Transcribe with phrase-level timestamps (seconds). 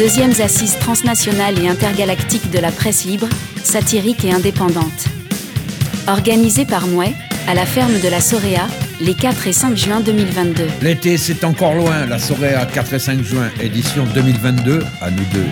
[0.00, 3.28] Deuxièmes assises transnationales et intergalactiques de la presse libre,
[3.62, 5.08] satirique et indépendante.
[6.08, 7.12] Organisée par Mouet,
[7.46, 8.66] à la ferme de la Soréa,
[9.02, 10.68] les 4 et 5 juin 2022.
[10.80, 12.06] L'été, c'est encore loin.
[12.06, 15.46] La Soréa, 4 et 5 juin, édition 2022, à nous deux.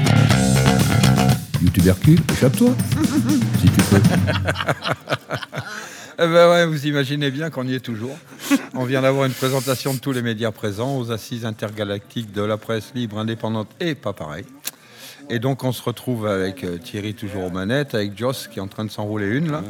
[1.61, 2.71] YouTubercule, échappe-toi,
[3.61, 4.01] si tu peux.
[6.21, 8.17] Eh ben ouais, vous imaginez bien qu'on y est toujours.
[8.75, 12.57] On vient d'avoir une présentation de tous les médias présents aux assises intergalactiques de la
[12.57, 14.45] presse libre, indépendante et pas pareil.
[15.31, 18.63] Et donc on se retrouve avec euh, Thierry toujours aux manettes, avec Joss qui est
[18.63, 19.63] en train de s'enrouler une là.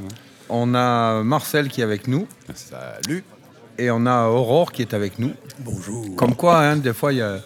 [0.48, 2.26] On a Marcel qui est avec nous.
[2.54, 3.24] Salut.
[3.76, 5.34] Et on a Aurore qui est avec nous.
[5.58, 6.16] Bonjour.
[6.16, 7.40] Comme quoi, hein, des fois, il y a,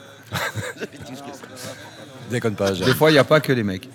[2.30, 3.88] Déconne pas, des fois, il n'y a pas que les mecs.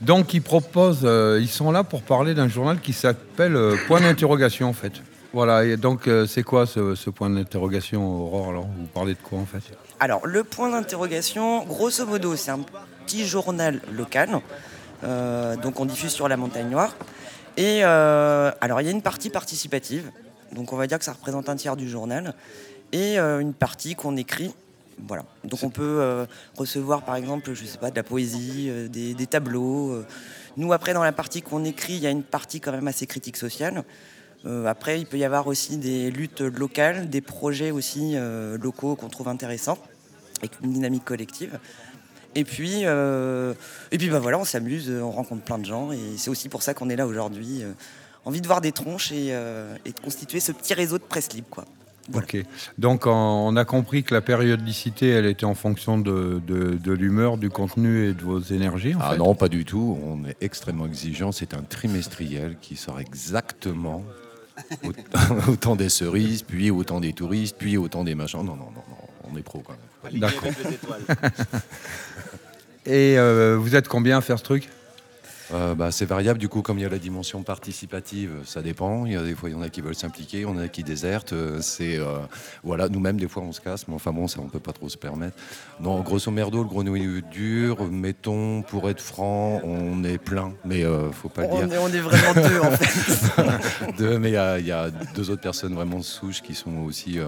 [0.00, 4.00] Donc, ils proposent, euh, ils sont là pour parler d'un journal qui s'appelle euh, Point
[4.00, 4.92] d'interrogation, en fait.
[5.32, 9.18] Voilà, et donc, euh, c'est quoi ce, ce point d'interrogation, Aurore Alors, vous parlez de
[9.18, 9.58] quoi, en fait?
[10.00, 12.60] Alors, le point d'interrogation, grosso modo, c'est un
[13.06, 14.40] petit journal local.
[15.62, 16.96] Donc, on diffuse sur la Montagne Noire.
[17.56, 20.10] Et alors, il y a une partie participative.
[20.52, 22.34] Donc, on va dire que ça représente un tiers du journal.
[22.92, 24.54] Et une partie qu'on écrit.
[25.06, 25.24] Voilà.
[25.44, 29.14] Donc, on peut euh, recevoir, par exemple, je sais pas, de la poésie, euh, des,
[29.14, 29.92] des tableaux.
[29.92, 30.06] euh.
[30.56, 33.06] Nous, après, dans la partie qu'on écrit, il y a une partie quand même assez
[33.06, 33.84] critique sociale.
[34.66, 38.14] Après, il peut y avoir aussi des luttes locales, des projets aussi
[38.60, 39.78] locaux qu'on trouve intéressants,
[40.38, 41.58] avec une dynamique collective.
[42.34, 46.30] Et puis, et puis bah voilà, on s'amuse, on rencontre plein de gens, et c'est
[46.30, 47.62] aussi pour ça qu'on est là aujourd'hui.
[48.24, 49.28] envie de voir des tronches et,
[49.84, 51.64] et de constituer ce petit réseau de presse libre, quoi.
[52.10, 52.26] Voilà.
[52.26, 52.42] Ok.
[52.78, 57.36] Donc, on a compris que la périodicité, elle était en fonction de, de- de l'humeur,
[57.36, 59.98] du contenu et de vos énergies, en Ah fait non, pas du tout.
[60.04, 61.32] On est extrêmement exigeant.
[61.32, 64.02] C'est un trimestriel qui sort exactement
[64.84, 64.92] au,
[65.52, 68.38] au temps des cerises, puis au temps des touristes, puis au temps des machins.
[68.40, 69.30] Non, non, non, non.
[69.32, 69.74] On est pro quand
[70.10, 70.20] même.
[70.20, 70.48] D'accord.
[72.86, 74.68] Et euh, vous êtes combien à faire ce truc?
[75.54, 79.06] Euh, bah, c'est variable, du coup, comme il y a la dimension participative, ça dépend.
[79.06, 80.58] Il y a des fois, il y en a qui veulent s'impliquer, il y en
[80.58, 81.32] a qui désertent.
[81.32, 82.18] Euh, C'est euh,
[82.62, 84.88] voilà, nous-mêmes, des fois, on se casse, mais enfin bon, ça, on peut pas trop
[84.90, 85.36] se permettre.
[85.80, 91.10] Non, grosso merdo, le noyau dur, mettons, pour être franc, on est plein, mais euh,
[91.12, 91.72] faut pas le dire.
[91.72, 93.92] est, on est vraiment deux, en fait.
[93.96, 96.76] Deux, mais il y a- il y, a deux autres personnes vraiment souches qui sont
[96.84, 97.18] aussi.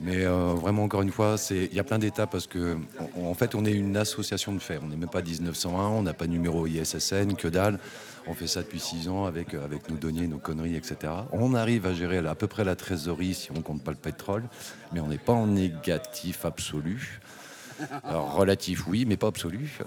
[0.00, 2.76] Mais euh, vraiment, encore une fois, il y a plein d'étapes parce que,
[3.16, 4.78] en, fait, on est une association de fait.
[4.82, 7.78] On n'est même pas 1901, on n'a pas de numéro ISSN, que dalle.
[8.26, 11.12] On fait ça depuis six ans avec, euh, avec nos deniers, nos conneries, etc.
[11.32, 14.44] On arrive à gérer à peu près la trésorerie si on compte pas le pétrole,
[14.92, 17.20] mais on n'est pas en négatif absolu.
[18.04, 19.78] Relatif, oui, mais pas absolu.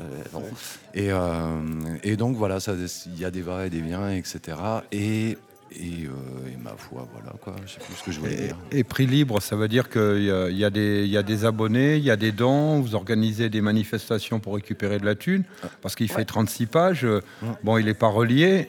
[0.96, 1.98] euh.
[2.04, 4.58] Et, et donc, voilà, il y a des va et des viens, etc.
[4.92, 5.38] Et,
[5.72, 7.56] et, euh, et ma foi, voilà, quoi.
[7.66, 8.58] Je sais plus ce que je voulais et, dire.
[8.72, 11.18] et prix libre, ça veut dire qu'il y, a- il y, a des- il y
[11.18, 15.06] a des abonnés, il y a des dons, vous organisez des manifestations pour récupérer de
[15.06, 15.44] la thune,
[15.82, 17.06] parce qu'il fait 36 pages.
[17.06, 17.22] euh,
[17.64, 18.68] Bon, il n'est pas relié.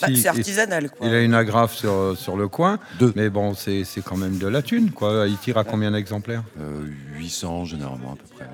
[0.00, 1.06] Bah, Si, c'est artisanal, quoi.
[1.06, 3.12] Il a une agrafe sur, sur le coin, Deux.
[3.14, 5.26] mais bon, c'est c'est quand même de la thune, quoi.
[5.28, 6.44] Il tire à combien d'exemplaires?
[6.58, 6.86] Euh,
[7.18, 8.46] 800, généralement, à peu près.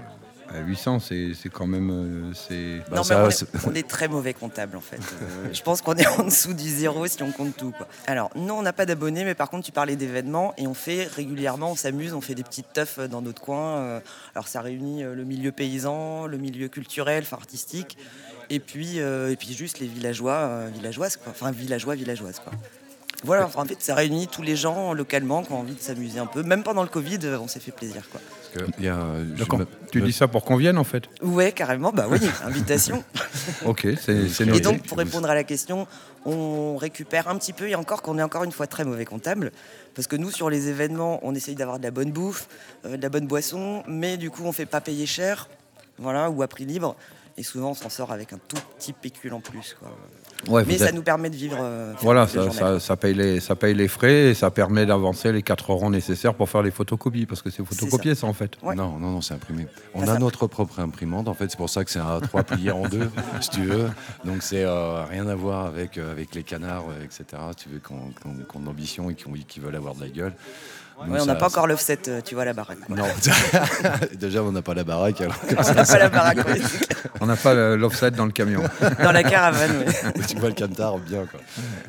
[0.53, 0.59] Ouais.
[0.59, 1.91] À 800, c'est c'est quand même...
[1.91, 4.97] euh, c'est Bah, non, ça, mais on, on est très mauvais comptable en fait.
[5.23, 7.73] Euh, je pense qu'on est en dessous du zéro si on compte tout.
[7.73, 7.87] Quoi.
[8.07, 11.05] Alors, non, on n'a pas d'abonnés, mais par contre, tu parlais d'événements et on fait
[11.05, 13.77] régulièrement, on s'amuse, on fait des petites teufs dans notre coin.
[13.79, 14.01] Euh,
[14.35, 17.97] alors, ça réunit le milieu paysan, le milieu culturel, enfin artistique,
[18.51, 21.33] et puis, euh, et puis juste les villageois, euh, villageoises, quoi.
[21.33, 22.53] Enfin, villageois, villageoises, quoi.
[23.25, 26.21] Voilà, enfin, en fait, ça réunit tous les gens localement qui ont envie de s'amuser
[26.21, 26.45] un peu.
[26.45, 28.21] Même pendant le Covid, on s'est fait plaisir, quoi.
[28.55, 29.01] Parce que il y a,
[29.35, 29.59] je D'accord.
[29.59, 33.03] me- Tu dis ça pour qu'on vienne, en fait Ouais, carrément, bah oui, invitation.
[33.65, 34.60] Ok, c'est c'est Et noté.
[34.60, 35.87] donc, pour répondre à la question,
[36.25, 39.53] on récupère un petit peu, et encore qu'on est encore une fois très mauvais comptable,
[39.94, 42.49] parce que nous, sur les événements, on essaye d'avoir de la bonne bouffe,
[42.84, 45.49] euh, de la bonne boisson, mais du coup, on fait pas payer cher,
[45.99, 46.97] voilà, ou à prix libre,
[47.37, 49.91] et souvent, on s'en sort avec un tout petit pécule en plus, quoi.
[50.47, 51.59] Ouais, Mais ça nous permet de vivre.
[51.60, 52.54] euh, Voilà, ça, journal.
[52.54, 55.91] ça, ça paye les, ça paye les frais et ça permet d'avancer les 4 rangs
[55.91, 58.26] nécessaires pour faire les photocopies, parce que c'est photocopié ça.
[58.28, 58.53] en fait.
[58.62, 58.76] Ouais.
[58.76, 59.66] Non, non, non, c'est imprimé.
[59.94, 62.44] On a ça- notre propre imprimante, en fait, c'est pour ça que c'est un A3
[62.44, 63.88] plié en deux, si tu veux.
[64.25, 67.25] Donc c'est euh, rien à voir avec, euh, avec les canards, euh, etc.
[67.56, 70.34] Si tu veux qu'on a ambition et qui veulent avoir de la gueule.
[71.06, 72.89] Ouais, on n'a pas encore l'offset, euh, tu vois, la baraque.
[72.89, 73.05] Non,
[74.15, 75.21] déjà on n'a pas la baraque.
[75.21, 76.61] Alors On n'a pas la baraque, ouais.
[77.21, 78.62] On n'a pas le- l'offset dans le camion.
[79.03, 80.23] dans la caravane, ouais.
[80.29, 81.41] tu vois le camtar bien quoi.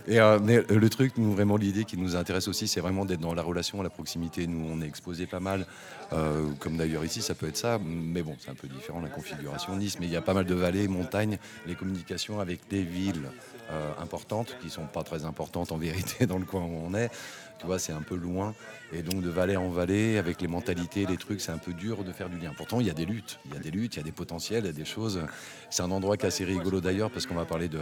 [0.08, 3.04] Et euh, mais euh, le truc, nous vraiment l'idée qui nous intéresse aussi, c'est vraiment
[3.06, 4.46] d'être dans la relation, la proximité.
[4.48, 5.66] Nous, on est exposé pas mal,
[6.14, 9.10] euh, comme d'ailleurs ici, ça peut être ça, mais bon, c'est un peu différent la
[9.10, 10.00] configuration Nice.
[10.00, 13.30] Mais il y a pas mal de vallées, montagnes, les communications avec des villes
[13.72, 17.12] euh, importantes qui sont pas très importantes en vérité dans le coin où on est.
[17.60, 18.56] Tu vois, c'est un peu loin.
[18.94, 22.04] Et donc de vallée en vallée, avec les mentalités, les trucs, c'est un peu dur
[22.06, 22.54] de faire du lien.
[22.56, 24.14] Pourtant, il y a des luttes, il y a des luttes, il y a des
[24.14, 25.22] potentiels, il y a des choses.
[25.70, 27.82] C'est un endroit qui est assez rigolo d'ailleurs, parce qu'on va parler de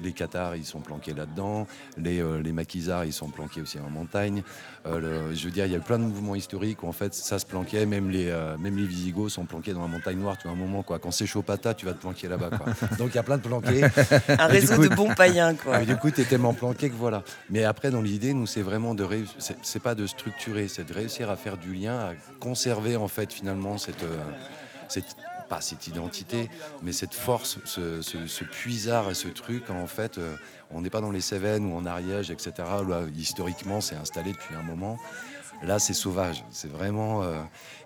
[0.00, 1.66] les Qatars, ils sont planqués là-dedans,
[1.98, 4.42] les, euh, les maquisards, ils sont planqués aussi en montagne.
[4.86, 7.44] Je veux dire, il y a plein de mouvements historiques où en fait ça se
[7.86, 10.60] même les, euh, même les Visigoths sont planqués dans la montagne noire, tu vois, un
[10.60, 10.98] moment, quoi.
[10.98, 12.72] Quand c'est chaud pata, tu vas te planquer là-bas, quoi.
[12.98, 13.84] Donc il y a plein de planqués.
[14.28, 15.80] un réseau de bons païens, quoi.
[15.80, 17.22] Du coup, tu es tellement planqué que voilà.
[17.50, 20.92] Mais après, dans l'idée, nous, c'est vraiment de réussir, c'est pas de structurer, c'est de
[20.92, 24.16] réussir à faire du lien, à conserver en fait finalement cette, euh,
[24.88, 25.16] cette
[25.48, 26.50] pas cette identité,
[26.82, 30.20] mais cette force, ce, ce, puisard et ce truc, en fait,
[30.70, 32.52] on n'est pas dans les Cévennes ou en Ariège, etc.,
[33.16, 34.98] historiquement c'est installé depuis un moment.
[35.62, 37.22] Là, c'est sauvage, c'est vraiment.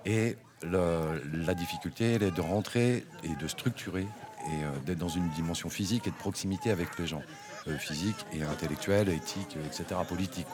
[0.04, 4.06] et la difficulté, elle est de rentrer et de structurer
[4.50, 7.22] et euh, d'être dans une dimension physique et de proximité avec les gens,
[7.68, 10.46] euh, physique et intellectuelle, éthique, etc., politique.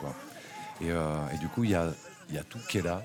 [0.83, 1.93] Euh, et, du coup, il y a,
[2.35, 3.03] y a tout qui est là.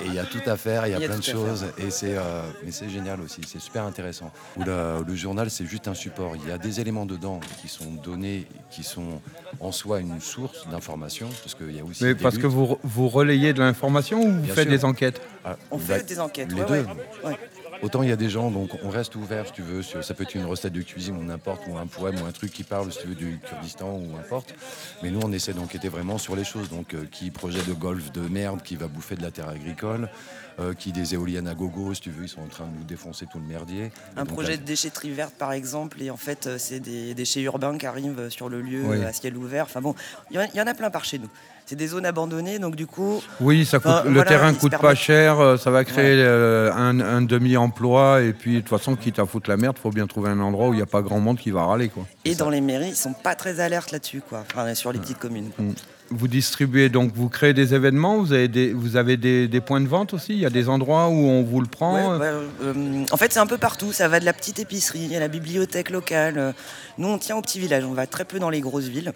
[0.00, 1.66] Et il y a tout à faire, il y a, plein de choses.
[1.78, 2.16] Et c'est,
[2.64, 4.30] mais c'est génial aussi, c'est super intéressant.
[4.56, 6.36] le, le journal, c'est juste un support.
[6.36, 9.20] Il y a des éléments dedans qui sont donnés, qui sont
[9.60, 11.28] en soi une source d'information.
[11.42, 12.04] Parce qu'il y a aussi.
[12.04, 15.78] Mais parce que vous, vous relayez de l'information ou vous faites des enquêtes ah, On
[15.78, 16.86] fait des enquêtes, les deux.
[17.86, 20.24] Autant il y a des gens, donc on reste ouvert si tu veux, ça peut
[20.24, 22.90] être une recette de cuisine ou n'importe, ou un poème ou un truc qui parle
[22.90, 24.56] si tu veux du Kurdistan ou n'importe.
[25.04, 28.10] Mais nous on essaie d'enquêter vraiment sur les choses, donc euh, qui projet de golf
[28.10, 30.08] de merde qui va bouffer de la terre agricole,
[30.58, 32.82] euh, qui des éoliennes à gogo si tu veux, ils sont en train de nous
[32.82, 33.92] défoncer tout le merdier.
[34.16, 37.78] Un projet de déchetterie verte par exemple, et en fait euh, c'est des déchets urbains
[37.78, 39.66] qui arrivent sur le lieu à ciel ouvert.
[39.66, 39.94] Enfin bon,
[40.32, 41.30] il y, en a plein par chez nous
[41.66, 43.20] c'est des zones abandonnées, donc du coup.
[43.40, 48.22] Oui, ça coûte, le terrain coûte pas cher, euh, ça va créer euh, un, demi-emploi,
[48.22, 50.38] et puis de toute façon, quitte à foutre la merde, il faut bien trouver un
[50.38, 51.88] endroit où il n'y a pas grand monde qui va râler.
[51.88, 52.06] Quoi.
[52.24, 55.50] Et dans les mairies, ils sont pas très alertes là-dessus, quoi, sur les petites communes.
[55.58, 55.70] Mm.
[56.10, 59.88] Vous distribuez donc, vous créez des événements, vous avez des, vous avez des, points de
[59.88, 60.34] vente aussi?
[60.34, 62.44] Il y a des endroits où on vous le prend euh?
[63.10, 63.90] En fait, c'est un peu partout.
[63.90, 66.54] Ça va de la petite épicerie à la bibliothèque locale.
[66.98, 67.84] Nous, on tient au petit village.
[67.84, 69.12] On va très peu dans les grosses villes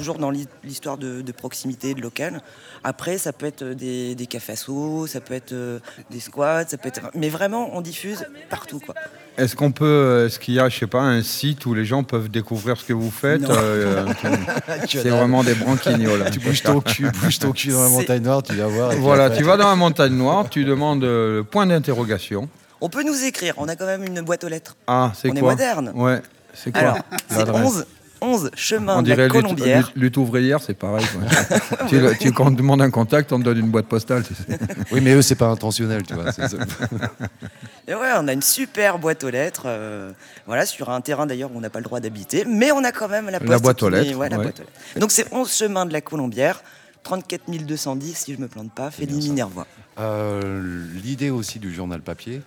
[0.00, 2.40] toujours dans l'histoire de, proximité, de local.
[2.82, 5.78] Après, ça peut être des, des cafés ça peut être euh,
[6.10, 7.00] des squats, ça peut être.
[7.14, 8.94] Mais vraiment, on diffuse partout, quoi.
[9.36, 12.02] Est-ce qu'on peut, est-ce qu'il y a, je sais pas, un site où les gens
[12.02, 14.06] peuvent découvrir ce que vous faites euh,
[14.88, 16.30] C'est vraiment des branquignoles.
[16.30, 18.92] tu bouges ton cul, bouges ton cul dans la montagne noire, tu vas voir.
[18.98, 22.48] Voilà, tu vas dans la montagne noire, tu demandes euh, le point d'interrogation.
[22.80, 24.76] On peut nous écrire, on a quand même une boîte aux lettres.
[24.86, 25.92] Ah, c'est quoi On est moderne.
[25.94, 26.22] Ouais,
[26.54, 26.96] c'est quoi
[27.28, 27.86] C'est 11
[28.20, 29.92] 11 chemin de la Colombière.
[29.96, 31.06] Lutte, ouvrière, c'est pareil.
[31.88, 34.22] tu, tu, quand on demande un contact, on te donne une boîte postale.
[34.92, 36.26] oui, mais eux, c'est pas intentionnel, tu vois.
[37.88, 40.12] Et ouais, on a une super boîte aux lettres, euh,
[40.46, 42.92] voilà, sur un terrain d'ailleurs où on n'a pas le droit d'habiter, mais on a
[42.92, 44.16] quand même la, boîte, aux lettres,
[44.96, 46.62] Donc c'est 11 chemin de la Colombière,
[47.02, 49.66] 34 210 si je me plante pas, Félix Minervois.
[49.98, 52.42] Euh, L'idée aussi du journal papier,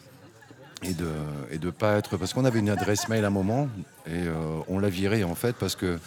[0.84, 1.10] et de
[1.52, 3.68] et de pas être parce qu'on avait une adresse mail à un moment
[4.06, 6.00] et euh, on l'a viré en fait parce que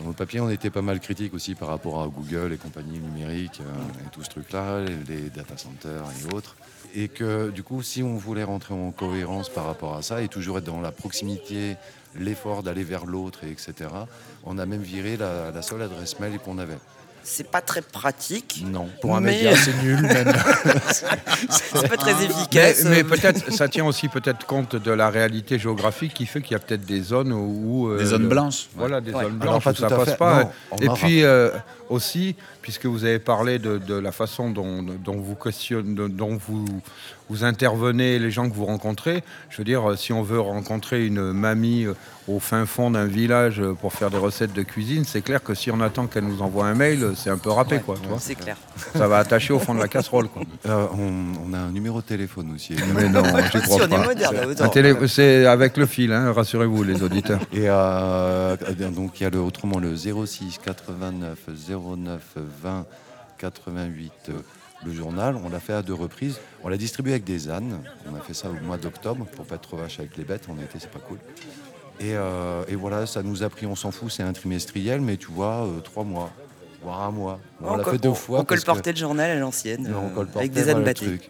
[0.00, 3.00] dans le papier on était pas mal critique aussi par rapport à Google et compagnies
[3.00, 6.56] numériques euh, et tout ce truc là les data centers et autres.
[6.94, 10.28] Et que du coup si on voulait rentrer en cohérence par rapport à ça et
[10.28, 11.76] toujours être dans la proximité
[12.14, 13.90] l'effort d'aller vers l'autre et etc
[14.44, 16.78] on a même viré la, la seule adresse mail qu'on avait
[17.28, 18.64] c'est pas très pratique.
[18.66, 20.32] Non, pour un média, c'est nul même.
[21.50, 22.84] c'est pas très efficace.
[22.84, 26.54] Mais, peut-être, ça tient aussi peut-être compte de la réalité géographique qui fait qu'il y
[26.54, 27.90] a peut-être des zones où.
[27.90, 28.68] Euh, des zones blanches.
[28.74, 30.50] Voilà, des zones blanches où ça passe pas.
[30.80, 31.50] Et puis euh,
[31.90, 36.64] aussi, puisque vous avez parlé de, la façon dont, vous questionnez, dont vous
[37.28, 39.22] vous intervenez, les gens que vous rencontrez.
[39.50, 41.94] Je veux dire, si on veut rencontrer une mamie euh,
[42.28, 45.54] au fin fond d'un village euh, pour faire des recettes de cuisine, c'est clair que
[45.54, 47.96] si on attend qu'elle nous envoie un mail, c'est un peu râpé, quoi.
[48.18, 48.56] c'est clair.
[48.94, 50.42] Ça va attacher au fond de la casserole, quoi.
[50.66, 52.76] Euh, on, a un numéro de téléphone aussi.
[52.94, 55.08] Mais non, je crois pas.
[55.08, 57.40] c'est avec le fil, hein, rassurez-vous, les auditeurs.
[57.52, 57.66] Et
[58.90, 62.22] donc il y a le, autrement le 06 89 09
[62.62, 62.86] 20
[63.38, 64.30] 88
[64.84, 65.36] le journal.
[65.44, 66.38] On l'a fait à deux reprises.
[66.62, 67.80] On l'a distribué avec des ânes.
[68.10, 70.46] On a fait ça au mois d'octobre pour pas être trop vache avec les bêtes.
[70.48, 71.18] On a été, c'est pas cool.
[72.00, 75.30] Et, euh, voilà, ça nous a pris, on s'en fout, c'est un trimestriel, mais tu
[75.30, 76.30] vois, euh, trois mois,
[76.82, 77.40] voire un mois.
[77.60, 78.40] on, l'a fait deux fois.
[78.40, 81.20] On colportait le journal à l'ancienne, euh, avec des ânes battus.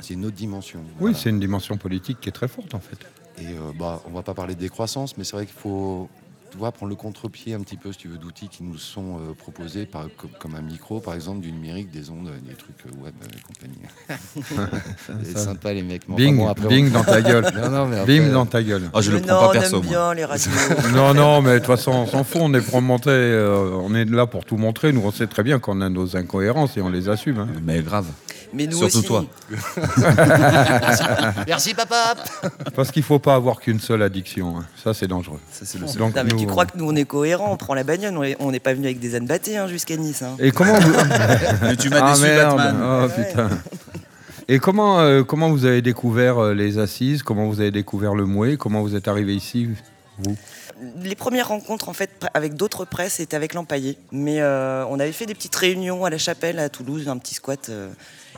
[0.00, 0.80] C'est une autre dimension.
[1.00, 2.98] Oui, c'est une dimension politique qui est très forte en fait.
[3.40, 6.08] Et bah, on va pas parler de décroissance, mais c'est vrai qu'il faut
[6.54, 9.18] tu vois, prendre le contre-pied un petit peu, si tu veux, d'outils qui nous sont
[9.18, 12.76] euh, proposés, par, comme, comme un micro, par exemple, du numérique, des ondes, des trucs
[12.86, 14.70] euh, web euh, et compagnie.
[15.24, 16.02] C'est sympa, les mecs.
[16.08, 17.44] enfin, Bing, bon, après, on- bing dans ta gueule.
[17.56, 18.88] Non, non, mais après, Bing dans ta gueule.
[18.94, 19.76] Ah, je le prends non, pas on perso.
[19.78, 19.90] aime moi.
[19.90, 20.50] bien les radios.
[20.94, 22.40] Non, non, mais de toute façon, on s'en fout.
[22.44, 23.10] On est pour montrer.
[23.12, 24.92] euh, on est là pour tout montrer.
[24.92, 27.38] Nous, on sait très bien qu'on a nos incohérences et on les assume.
[27.40, 27.48] hein.
[27.64, 28.06] Mais grave.
[28.54, 29.06] Mais nous Surtout aussi.
[29.06, 29.24] toi.
[31.46, 32.14] Merci, papa
[32.74, 34.58] Parce qu'il faut pas avoir qu'une seule addiction.
[34.58, 34.64] hein.
[34.82, 35.40] Ça, c'est dangereux.
[35.50, 35.98] Ça, c'est le seul.
[35.98, 38.22] Donc, Non, mais tu crois que nous on est cohérents, on prend la bagnole, on
[38.22, 40.22] est- on n'est pas venu avec des ânes battés hein, jusqu'à Nice.
[40.22, 40.36] hein.
[40.38, 40.92] Et comment vous...
[41.62, 43.02] Mais tu m'as Ah déçu, merde Batman.
[43.04, 43.50] Oh putain
[44.48, 47.22] Et comment, euh, comment vous avez découvert euh, les assises?
[47.22, 48.56] Comment vous avez découvert le Mouet?
[48.56, 49.68] Comment vous êtes arrivé ici
[50.18, 50.36] vous?
[51.00, 53.96] Les premières rencontres en fait pr- avec d'autres presses c'était avec l'Empaillé.
[54.12, 57.34] Mais euh, on avait fait des petites réunions à la chapelle à Toulouse, un petit
[57.34, 57.68] squat.
[57.68, 57.88] euh,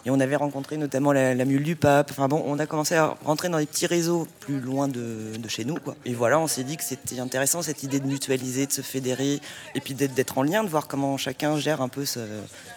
[0.06, 2.10] et on avait rencontré notamment la, la mule du pape.
[2.12, 5.48] Enfin bon, on a commencé à rentrer dans des petits réseaux plus loin de, de
[5.48, 5.75] chez nous.
[5.75, 5.96] Quoi.
[6.06, 9.40] Et voilà, on s'est dit que c'était intéressant cette idée de mutualiser, de se fédérer,
[9.75, 12.20] et puis d'être, en lien, de voir comment chacun gère un peu ce-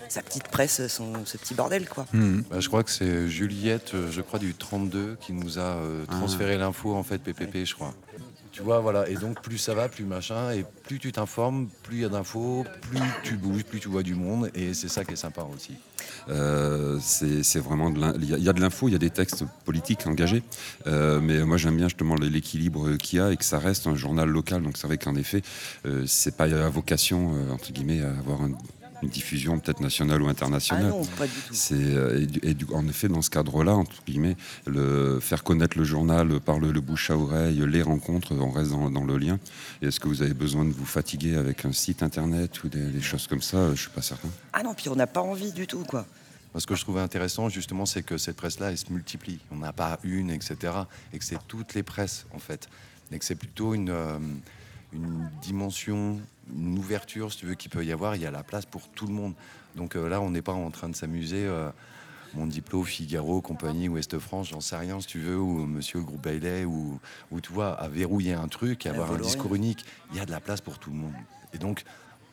[0.09, 1.87] sa petite presse, son, ce petit bordel.
[1.87, 2.07] Quoi.
[2.13, 2.41] Hmm.
[2.49, 6.05] Bah, je crois que c'est Juliette, euh, je crois du 32, qui nous a euh,
[6.07, 7.93] transféré l'info en fait PPP, je crois.
[8.51, 9.07] Tu vois, voilà.
[9.09, 12.09] Et donc plus ça va, plus machin, et plus tu t'informes, plus il y a
[12.09, 15.43] d'infos, plus tu bouges, plus tu vois du monde, et c'est ça qui est sympa
[15.55, 15.73] aussi.
[16.29, 20.43] Euh, c'est vraiment il y a de l'info, il y a des textes politiques engagés,
[20.87, 23.95] Euh, mais moi j'aime bien justement l'équilibre qu'il y a et que ça reste un
[23.95, 24.61] journal local.
[24.63, 25.41] Donc c'est vrai qu'en effet,
[25.85, 28.51] euh, c'est pas à vocation euh, entre guillemets à avoir un-
[29.01, 30.89] une diffusion peut-être nationale ou Ah internationale.
[30.89, 31.53] non, pas du tout.
[31.53, 34.35] C'est euh, et du- en effet dans ce cadre-là, entre guillemets,
[34.67, 38.71] le faire connaître le journal par le, le bouche à oreille, les rencontres, on reste
[38.71, 39.39] dans, dans le lien.
[39.81, 42.85] Et est-ce que vous avez besoin de vous fatiguer avec un site internet ou des,
[42.87, 43.57] des choses comme ça?
[43.57, 44.29] Euh, Je suis pas certain.
[44.53, 45.83] Ah non, puis on n'a pas envie du tout.
[45.85, 46.05] quoi.
[46.57, 49.39] Ce que je trouvais intéressant, justement, c'est que cette presse-là, elle se multiplie.
[49.51, 50.57] On n'a pas une, etc.
[51.13, 52.67] Et que c'est toutes les presses, en fait.
[53.11, 54.17] Et que c'est plutôt une, euh,
[54.93, 56.19] une dimension,
[56.55, 58.15] une ouverture, si tu veux, qu'il peut y avoir.
[58.15, 59.33] Il y a la place pour tout le monde.
[59.75, 61.45] Donc euh, là, on n'est pas en train de s'amuser.
[61.45, 61.69] euh,
[62.35, 66.05] mon diplôme, Figaro, compagnie, Ouest France, j'en sais rien si tu veux, ou Monsieur le
[66.05, 66.99] groupe Bailey, ou,
[67.31, 69.83] ou tu vois, à verrouiller un truc, à avoir un discours unique.
[70.11, 71.13] Il y a de la place pour tout le monde.
[71.53, 71.83] Et donc,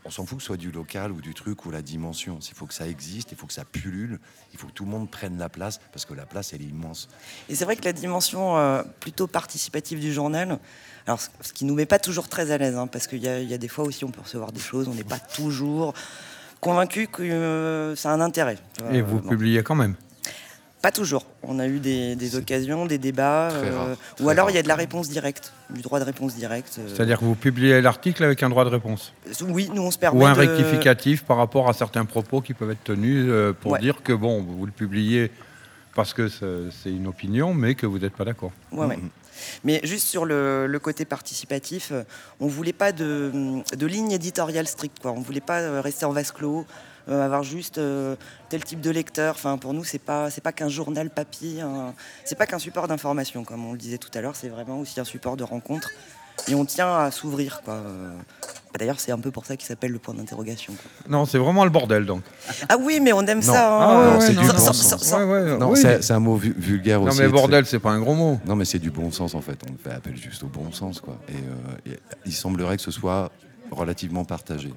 [0.06, 2.38] on s'en fout que ce soit du local ou du truc ou la dimension.
[2.40, 4.20] Il faut que ça existe, il faut que ça pullule,
[4.52, 6.66] il faut que tout le monde prenne la place parce que la place elle est
[6.66, 7.08] immense.
[7.48, 10.58] Et c'est vrai que la dimension euh, plutôt participative du journal,
[11.06, 13.40] alors ce qui nous met pas toujours très à l'aise, hein, parce qu'il y, a-
[13.40, 15.92] il y a des fois aussi on peut recevoir des choses, on n'est pas toujours
[16.60, 18.58] convaincu que euh, ça a un intérêt.
[18.78, 18.92] tu vois.
[18.94, 19.28] Et vous Bon.
[19.30, 19.94] publiez quand même?
[20.86, 21.26] Pas toujours.
[21.42, 24.68] On a eu des, des occasions, des débats, rare, ou alors il y a de
[24.68, 26.76] la réponse directe, du droit de réponse directe.
[26.78, 26.86] euh.
[26.94, 29.12] C'est-à-dire que vous publiez l'article avec un droit de réponse
[29.48, 32.54] oui, nous on se permet Ou un de- rectificatif par rapport à certains propos qui
[32.54, 33.80] peuvent être tenus euh, pour Ouais.
[33.80, 35.32] dire que bon, vous le publiez
[35.96, 38.52] parce que c'est une opinion, mais que vous n'êtes pas d'accord.
[38.70, 38.98] Ouais, ouais.
[39.64, 42.04] Mais juste sur le, le côté participatif, euh,
[42.38, 43.32] on voulait pas de,
[43.76, 44.98] de ligne éditoriale stricte.
[45.02, 45.10] Quoi.
[45.10, 46.64] On voulait pas euh, rester en vase clos,
[47.08, 48.16] euh, avoir juste euh,
[48.48, 49.34] tel type de lecteur.
[49.34, 51.94] Enfin, pour nous, c'est pas c'est pas qu'un journal papier, un-
[52.24, 54.36] c'est pas qu'un support d'information, comme on le disait tout à l'heure.
[54.36, 55.88] C'est vraiment aussi un support de rencontre.
[56.48, 57.62] Et on tient à s'ouvrir.
[57.64, 57.74] quoi.
[57.74, 58.10] Euh,
[58.78, 60.74] D'ailleurs, c'est un peu pour ça qu'il s'appelle le point d'interrogation.
[61.08, 62.20] Non, c'est vraiment le bordel donc.
[62.68, 63.52] Ah oui, mais on aime Non.
[63.54, 63.74] ça.
[63.74, 63.78] hein.
[63.80, 64.52] Ah ouais, Non, ouais, c'est non, du non.
[64.52, 64.82] bon sens.
[65.02, 65.80] sans- Ouais, ouais, Non, oui.
[66.02, 67.20] c'est un mot vu- vulgaire Non aussi.
[67.20, 68.38] mais très- bordel, c'est pas un gros mot.
[68.44, 69.58] Non, mais c'est du bon sens en fait.
[69.72, 71.16] On fait appel juste au bon sens quoi.
[71.30, 71.32] Et,
[71.88, 73.30] euh, et il semblerait que ce soit
[73.70, 74.74] relativement partagé.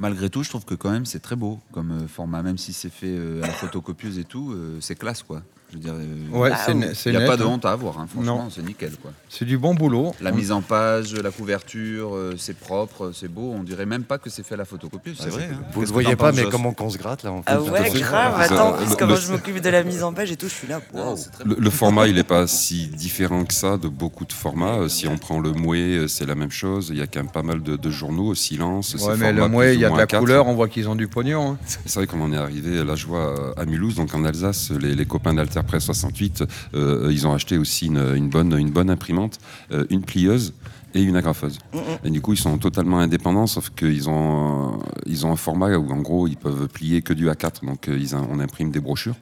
[0.00, 2.72] Malgré tout, je trouve que quand même c'est très beau comme euh, format, même si
[2.72, 5.42] c'est fait euh, à la photocopieuse et tout, euh, c'est classe quoi.
[5.70, 6.78] Je veux dire, euh, Ouais, Bah, c'est oui.
[6.80, 7.46] ne- il n'y a net, pas de hein.
[7.46, 8.50] honte à avoir, hein, franchement, Non.
[8.50, 9.12] c'est nickel quoi.
[9.28, 10.14] C'est du bon boulot.
[10.20, 13.52] La mise en page, la couverture, euh, c'est propre, c'est beau.
[13.56, 15.48] On dirait même pas que c'est fait à la photocopieuse, c'est vrai.
[15.52, 15.56] hein.
[15.72, 17.50] Vous ne que voyez pas, mais comment qu'on se gratte là en fait.
[17.52, 18.34] Ah ouais, grave.
[18.40, 20.80] Attends, le- moi je m'occupe de la mise en page et tout, je suis là.
[20.94, 21.18] Non, wow.
[21.44, 24.78] Le, format, il n'est pas si différent que ça de beaucoup de formats.
[24.78, 26.88] Euh, Si on prend le Mouet, euh, c'est la même chose.
[26.90, 28.94] Il y a quand même pas mal de, de journaux, Silence.
[29.00, 31.06] Ouais, mais le mouet, il y a de la couleur, on voit qu'ils ont du
[31.06, 31.52] pognon.
[31.52, 31.58] hein.
[31.86, 35.06] C'est vrai qu'on en est arrivé, là je vois à Mulhouse, donc en Alsace, les,
[35.06, 39.38] copains d'Alterpress 68, euh, ils ont acheté aussi une, une bonne, une bonne imprimante,
[39.72, 40.54] euh, une plieuse
[40.94, 41.58] et une agrafeuse.
[42.04, 45.76] Et du coup, ils sont totalement indépendants, sauf qu'ils ont, euh, ils ont un format
[45.76, 49.16] où en gros, ils peuvent plier que du A4, donc ils, on imprime des brochures.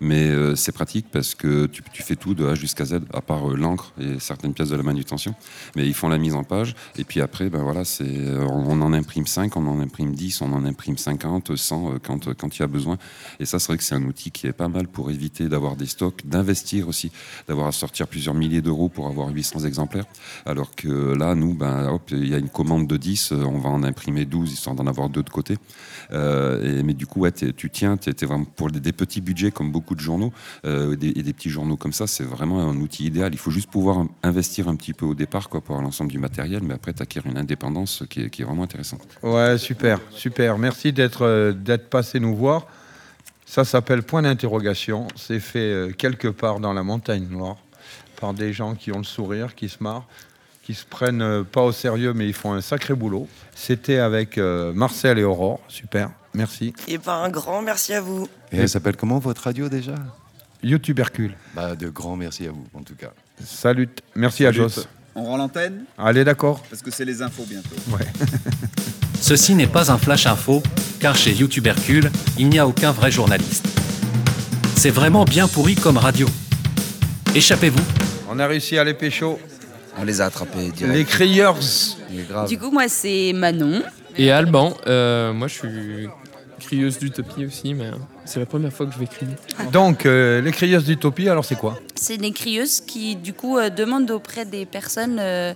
[0.00, 3.50] Mais euh, c'est pratique parce que tu, fais tout de A jusqu'à Z, à part
[3.50, 5.34] euh, l'encre et certaines pièces de la manutention.
[5.74, 6.74] Mais ils font la mise en page.
[6.98, 10.40] Et puis après, ben voilà, c'est, euh, on en imprime 5, on en imprime 10,
[10.40, 12.98] on en imprime 50, 100 euh, quand, quand il y a besoin.
[13.40, 15.76] Et ça, c'est vrai que c'est un outil qui est pas mal pour éviter d'avoir
[15.76, 17.10] des stocks, d'investir aussi,
[17.48, 20.06] d'avoir à sortir plusieurs milliers d'euros pour avoir 800 exemplaires.
[20.44, 23.70] Alors que là, nous, ben, il y a une commande de 10, euh, on va
[23.70, 25.56] en imprimer 12, histoire d'en avoir deux de côté.
[26.10, 27.26] Mais du coup,
[27.56, 30.32] tu tiens, tu es vraiment pour des, des petits budgets comme beaucoup de journaux.
[30.64, 33.32] Euh, et des petits journaux comme ça, c'est vraiment un outil idéal.
[33.32, 36.18] Il faut juste pouvoir in- investir un petit peu au départ quoi, pour l'ensemble du
[36.18, 39.02] matériel, mais après, tu acquiers une indépendance qui est, vraiment intéressante.
[39.22, 40.58] Ouais, super, super.
[40.58, 42.66] Merci d'être euh, d'être passé nous voir.
[43.44, 45.06] Ça s'appelle Point d'interrogation.
[45.14, 47.56] C'est fait euh, quelque part dans la montagne noire
[48.20, 50.06] par des gens qui ont le sourire, qui se marrent,
[50.62, 53.28] qui se prennent pas au sérieux, mais ils font un sacré boulot.
[53.54, 55.60] C'était avec Marcel et Aurore.
[55.68, 56.72] Super, merci.
[56.86, 58.28] Et ben un grand merci à vous.
[58.52, 59.94] Et elle s'appelle comment votre radio déjà?
[60.62, 61.34] YouTube Hercule.
[61.54, 63.10] bah, De grands merci à vous en tout cas.
[63.44, 63.88] Salut.
[64.14, 64.52] Merci à.
[64.52, 64.86] Joss.
[65.14, 65.84] On rend l'antenne?
[65.96, 66.62] Allez, d'accord.
[66.68, 67.74] Parce que c'est les infos bientôt.
[69.20, 70.62] Ceci n'est pas un flash info,
[71.00, 73.66] car chez YouTube Hercule, il n'y a aucun vrai journaliste.
[74.76, 76.28] C'est vraiment bien pourri comme radio.
[77.34, 77.82] Échappez-vous,
[78.30, 79.38] On a réussi à les pécho.
[79.98, 80.94] On les a attrapés direct.
[80.94, 81.56] Les crieurs.
[82.46, 83.82] Du coup, moi, c'est Manon.
[84.18, 86.08] Et Alban, euh, moi je suis
[86.66, 87.92] crieuse d'utopie aussi, mais euh,
[88.24, 89.32] c'est la première fois que je vais crier.
[89.72, 91.78] Donc, euh, les crieuses d'utopie, alors c'est quoi?
[91.94, 95.54] C'est des crieuses qui, du coup, euh, demandent auprès des personnes euh,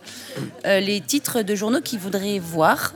[0.66, 2.94] euh, les titres de journaux qu'ils voudraient voir.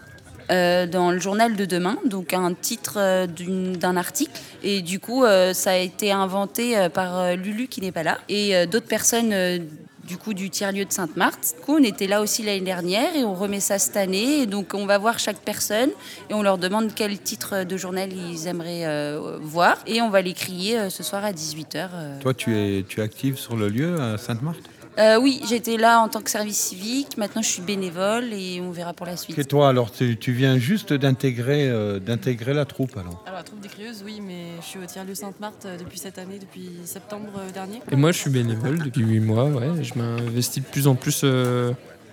[0.51, 4.39] euh, dans le journal de demain, donc un titre euh, d'une- d'un article.
[4.63, 8.03] Et du coup, euh, ça a été inventé euh, par euh, Lulu qui n'est pas
[8.03, 9.59] là et euh, d'autres personnes euh,
[10.07, 11.55] du coup du tiers-lieu de Sainte-Marthe.
[11.69, 14.47] On était là aussi l'année dernière et on remet ça cette année.
[14.47, 15.91] Donc, on va voir chaque personne
[16.31, 19.79] et on leur demande quel titre de journal ils aimeraient euh, voir.
[19.87, 22.21] Et on va les crier euh, ce soir à 18h.
[22.21, 24.74] Toi, tu es, tu es active sur le lieu à Sainte-Marthe?
[24.99, 27.17] Euh, oui, j'étais là en tant que service civique.
[27.17, 29.37] Maintenant, je suis bénévole et on verra pour la suite.
[29.39, 33.23] Et toi, alors, tu, tu viens juste d'intégrer euh, d'intégrer la troupe, alors?
[33.27, 36.19] Alors, la troupe des crieuses, oui, mais je suis au tiers-lieu Sainte-Marthe euh, depuis cette
[36.19, 37.81] année, depuis septembre euh, dernier.
[37.91, 41.23] Et moi je suis bénévole depuis 8 mois, ouais, je m'investis de plus en plus
[41.25, 41.73] euh,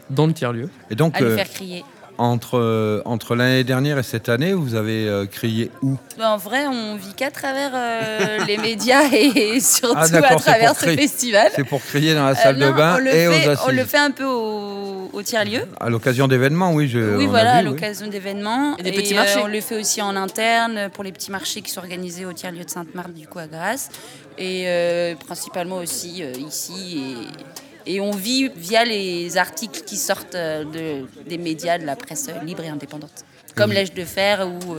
[0.09, 0.69] dans le tiers-lieu.
[0.89, 1.83] Et donc, À les euh, faire crier.
[2.21, 5.97] Entre, euh, entre l'année dernière et cette année, vous avez euh, crié où?
[6.17, 10.75] Ben, en vrai, on vit qu'à travers euh, les médias et surtout Ah, à travers
[10.75, 10.97] ce crier.
[10.97, 11.49] festival.
[11.55, 13.65] C'est pour crier dans la Euh, salle de bain on le et aux fait, assises.
[13.67, 15.63] On le fait un peu au, au tiers-lieu.
[15.79, 16.87] À l'occasion d'événements, oui.
[16.87, 17.65] Je, Oui, voilà, à oui.
[17.65, 18.77] l'occasion d'événements.
[18.77, 19.39] Et des petits marchés.
[19.43, 22.63] on le fait aussi en interne pour les petits marchés qui sont organisés au tiers-lieu
[22.63, 23.89] de Sainte-Marthe, du coup, à Grasse.
[24.37, 27.01] Et euh, principalement aussi euh, ici.
[27.27, 31.95] Et, et on vit via les articles qui sortent euh, de, des médias de la
[31.95, 33.25] presse euh, libre et indépendante.
[33.55, 33.75] Comme Oui.
[33.75, 34.75] L'Èche de Fer ou,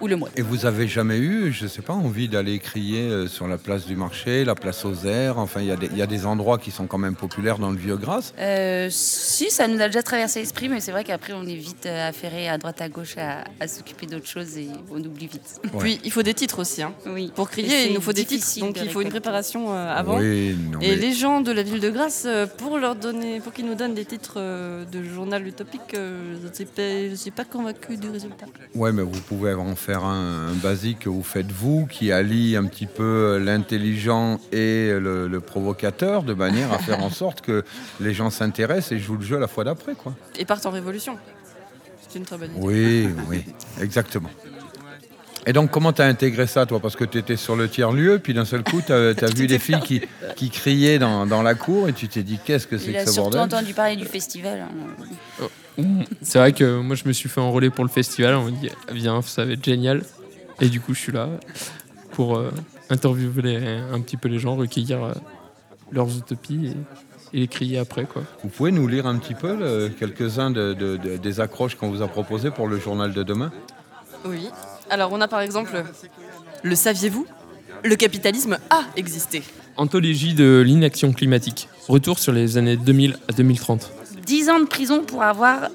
[0.00, 0.28] ou Le Mois.
[0.36, 3.86] Et vous avez jamais eu, je sais pas, envie d'aller crier euh, sur la place
[3.86, 6.26] du marché, la place aux airs Enfin, il y, a des- il y a des
[6.26, 8.34] endroits qui sont quand même populaires dans le Vieux-Grasse?
[8.38, 11.86] Euh, si, ça nous a déjà traversé l'esprit, mais c'est vrai qu'après, on est vite
[11.86, 15.60] euh, affairé à droite à gauche à, à s'occuper d'autres choses et on oublie vite.
[15.78, 16.82] Puis, il faut des titres aussi.
[16.82, 16.92] Hein.
[17.06, 17.32] Oui.
[17.34, 20.18] Pour crier, il nous faut des titres, donc de il faut une préparation avant.
[20.18, 22.26] Oui, non, Et mais- les gens de la ville de Grasse,
[22.58, 27.30] pour leur donner, pour qu'ils nous donnent des titres de journal utopique, je ne suis
[27.30, 28.46] pas- pas convaincu du résultat.
[28.74, 32.56] Ouais, mais vous pouvez en faire un, un basique que vous faites vous, qui allie
[32.56, 37.64] un petit peu l'intelligent et le, le provocateur, de manière à faire en sorte que
[38.00, 40.14] les gens s'intéressent et jouent le jeu la fois d'après, quoi.
[40.38, 41.16] Et partent en révolution.
[42.08, 42.60] C'est une très bonne idée.
[42.60, 43.44] Oui, oui,
[43.80, 44.30] exactement.
[45.46, 46.80] Et donc, comment tu as intégré ça, toi?
[46.80, 49.58] Parce que tu étais sur le tiers-lieu, puis d'un seul coup, tu as, vu des
[49.58, 50.02] filles qui,
[50.36, 53.04] qui criaient dans, dans la cour, et tu t'es dit, qu'est-ce que c'est Il a
[53.04, 53.56] que ce surtout bordel?
[53.58, 54.66] entendu parler du festival.
[55.40, 55.46] hein.
[56.22, 58.68] C'est vrai que moi je me suis fait enrôler pour le festival, on m'a dit
[58.92, 60.02] viens, ça va être génial.
[60.60, 61.28] Et du coup je suis là
[62.12, 62.50] pour euh,
[62.90, 65.12] interviewer les- un petit peu les gens, recueillir euh,
[65.92, 66.66] leurs utopies
[67.32, 68.22] et, et les crier après quoi.
[68.42, 71.88] Vous pouvez nous lire un petit peu le- quelques-uns de- de- de- des accroches qu'on
[71.90, 73.50] vous a proposées pour le journal de demain?
[74.26, 74.48] Oui.
[74.90, 75.82] Alors, on a par exemple
[76.62, 77.26] Le saviez-vous?
[77.84, 79.42] Le capitalisme a existé.
[79.78, 81.68] Anthologie de l'inaction climatique.
[81.88, 83.90] Retour sur les années 2000 à 2030.
[84.30, 85.70] 10 ans de prison pour avoir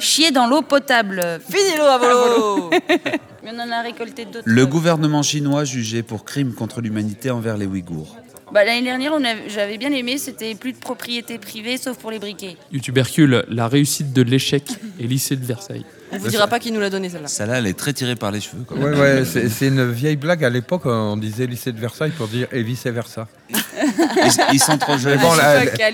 [0.00, 1.22] chié dans l'eau potable.
[1.48, 2.70] Fini l'eau à volo
[3.44, 4.42] Mais on en a récolté d'autres.
[4.46, 8.16] Le gouvernement chinois jugé pour crime contre l'humanité envers les Ouïghours.
[8.52, 9.12] Bah, L'année dernière,
[9.46, 12.56] j'avais bien aimé, c'était plus de propriété privée, sauf pour les briquets.
[12.72, 14.64] YouTube Hercule, la réussite de l'échec
[14.98, 15.84] et lycée de Versailles.
[16.12, 17.28] On vous dira pas qui nous l'a donné celle-là.
[17.28, 18.64] Celle-là, elle est très tirée par les cheveux.
[18.66, 18.94] quand même.
[18.94, 20.44] Ouais, ouais, c'est c'est une vieille blague.
[20.44, 23.26] À l'époque, on disait lycée de Versailles pour dire et vice-versa.
[23.82, 25.18] Ils, ils sont trop jeunes.
[25.20, 25.30] bon,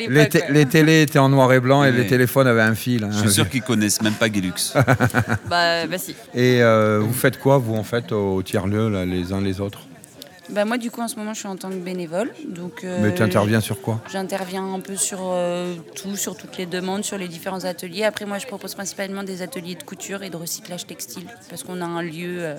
[0.08, 3.04] les, les télés étaient en noir et blanc et les téléphones avaient un fil.
[3.04, 3.10] hein.
[3.12, 4.52] Je suis sûr qu'ils connaissent même pas Guilux.
[5.48, 6.14] Bah, bah si.
[6.34, 9.80] Et euh, vous faites quoi, vous, en fait, au tiers-lieu, là, les uns les autres?
[10.50, 12.32] Bah, moi, du coup, en ce moment, je suis en tant que bénévole.
[12.48, 14.00] Donc, euh, Mais tu interviens sur quoi?
[14.10, 18.04] J'interviens un peu sur euh, tout, sur toutes les demandes, sur les différents ateliers.
[18.04, 21.80] Après, moi, je propose principalement des ateliers de couture et de recyclage textile, parce qu'on
[21.80, 22.54] a un lieu euh,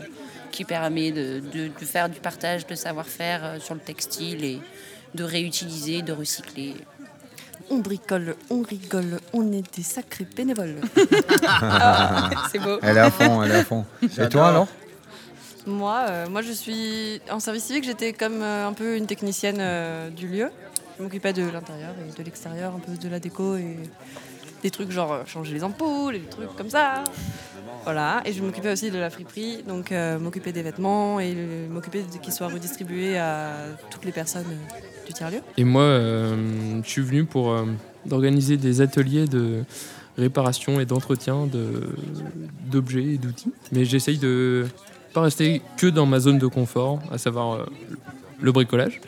[0.51, 4.59] qui permet de, de- de faire du partage de savoir-faire euh, sur le textile et
[5.15, 6.75] de réutiliser, de recycler.
[7.69, 10.75] On bricole, on rigole, on est des sacrés bénévoles.
[12.51, 12.79] C'est beau.
[12.81, 13.85] Elle est à fond, elle est à fond.
[14.03, 14.67] Et toi, alors?
[15.67, 17.83] Moi, euh, moi, je suis en service civique.
[17.83, 20.49] J'étais comme euh, un peu une technicienne euh, du lieu.
[20.97, 23.77] Je m'occupais de l'intérieur et de l'extérieur, un peu de la déco et
[24.63, 27.03] des trucs genre changer les ampoules et des trucs comme ça.
[27.83, 28.21] Voilà.
[28.25, 31.35] Et je m'occupais aussi de la friperie, donc m'occuper des vêtements et
[31.69, 33.51] m'occuper qu'ils soient redistribués à
[33.91, 34.47] toutes les personnes
[35.05, 35.41] du tiers-lieu.
[35.57, 35.99] Et moi,
[36.83, 37.55] je suis venu pour
[38.07, 39.63] d'organiser des ateliers de
[40.17, 41.89] réparation et d'entretien de-
[42.71, 43.53] d'objets et d'outils.
[43.71, 44.65] Mais j'essaye de
[45.17, 47.65] pas rester que dans ma zone de confort, à savoir euh,
[48.39, 49.01] le bricolage.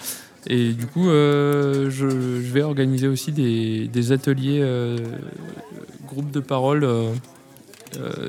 [0.47, 4.97] Et du coup, euh, je, je vais organiser aussi des, des ateliers euh,
[6.07, 7.13] groupes de parole euh,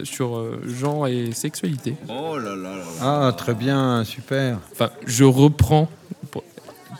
[0.04, 1.96] sur euh, genre et sexualité.
[2.10, 2.84] Oh là là là.
[3.00, 4.58] Ah, très bien, super.
[4.72, 5.88] Enfin, je reprends,
[6.30, 6.44] pour,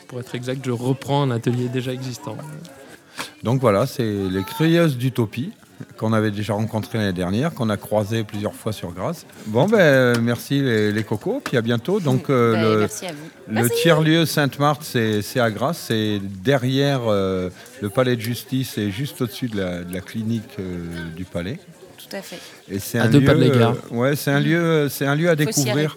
[0.08, 2.38] pour être exact, je reprends un atelier déjà existant.
[3.42, 5.52] Donc voilà, c'est les Crieuses d'Utopie
[5.96, 9.26] qu'on avait déjà rencontrées l'année dernière, qu'on a croisées plusieurs fois sur Grasse.
[9.46, 12.00] Bon, ben euh, merci les, les cocos, puis à bientôt.
[12.00, 13.54] Donc euh, Ben, le, merci à vous.
[13.62, 18.90] le tiers-lieu Sainte-Marthe, c'est c'est à Grasse, c'est derrière euh, le palais de justice et
[18.90, 20.84] juste au-dessus de la, de la clinique euh,
[21.16, 21.58] du palais.
[21.98, 22.38] Tout à fait.
[22.70, 23.74] Et c'est À un deux lieu, pas de la gare.
[23.92, 25.94] euh, ouais, c'est un lieu, c'est un lieu à découvrir.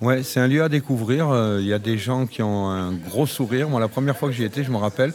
[0.00, 1.28] Ouais, c'est un lieu à découvrir.
[1.30, 3.68] Euh, Il y a des gens qui ont un gros sourire.
[3.68, 5.12] Moi, la première fois que j'y étais, je me rappelle,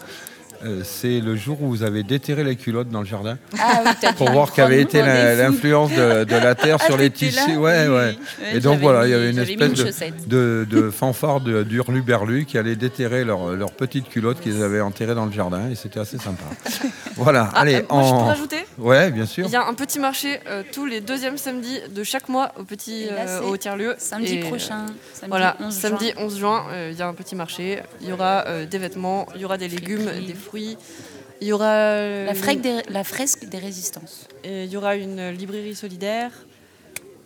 [0.65, 4.07] euh, c'est le jour où vous avez déterré les culottes dans le jardin Ah oui,
[4.17, 7.55] pour voir quelle avait été l'influence de, de la terre Ah, sur les tissus.
[7.57, 8.15] Ouais, Oui, ouais.
[8.39, 8.45] oui.
[8.53, 12.57] Et donc voilà, il y avait une espèce une de, de, de fanfare d'hurluberlu qui
[12.57, 16.43] allait déterrer leurs petites culottes qu'ils avaient enterrées dans le jardin et c'était assez sympa.
[17.15, 18.25] voilà, Ah, allez, euh, moi, je peux en...
[18.25, 18.65] rajouter?
[18.77, 19.45] Ouais, bien sûr.
[19.45, 22.63] Il y a un petit marché euh, tous les deuxièmes samedis de chaque mois au
[22.63, 23.95] petit là, euh, au tiers-lieu.
[23.97, 26.23] samedi Et, euh, prochain, samedi voilà, 11 samedi juin.
[26.25, 27.79] 11 juin, euh, il y a un petit marché.
[28.01, 30.52] Il y aura euh, des vêtements, il y aura des légumes, des fruits.
[30.55, 34.27] Il y aura euh, La, fresque des, la fresque des résistances.
[34.43, 36.31] et il y aura une librairie solidaire.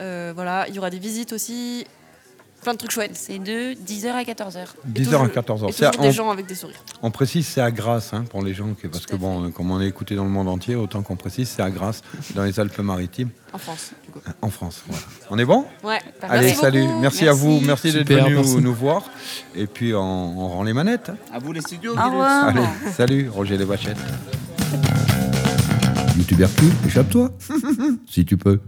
[0.01, 1.85] Euh, voilà, il y aura des visites aussi.
[2.67, 3.15] Plein de trucs chouettes.
[3.15, 4.65] C'est de 10h à 14h.
[4.93, 5.69] 10h à 14h.
[5.69, 6.75] Et C'est des on- gens avec des sourires.
[7.01, 9.71] On précise, c'est à Grasse, hein, pour les gens, que, parce que bon, euh, comme
[9.71, 12.01] on est écouté dans le monde entier, autant qu'on précise, c'est à Grasse,
[12.35, 14.19] dans les Alpes-Maritimes, En France, du coup.
[14.41, 14.83] en France.
[14.85, 15.01] Voilà.
[15.29, 15.63] On est bon?
[15.81, 15.99] Ouais.
[16.23, 16.85] Allez, Merci salut.
[16.99, 17.61] Merci, à vous.
[17.61, 18.57] Merci d'être venu merci.
[18.57, 19.03] nous voir.
[19.55, 21.07] Et puis, on, on rend les manettes.
[21.09, 21.15] hein.
[21.31, 21.93] À vous les studios.
[21.93, 22.47] Au revoir.
[22.49, 22.65] Allez,
[22.97, 23.95] salut, Roger Les Bachettes.
[26.17, 27.29] YouTubercule, échappe-toi.
[28.09, 28.59] si tu peux.